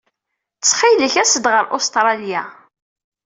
[0.55, 2.43] Ttxil-k, as-d ɣer Ustṛalya.